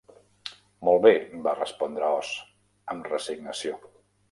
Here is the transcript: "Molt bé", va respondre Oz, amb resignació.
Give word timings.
"Molt 0.89 1.03
bé", 1.03 1.11
va 1.49 1.53
respondre 1.59 2.09
Oz, 2.23 2.33
amb 2.95 3.13
resignació. 3.15 3.81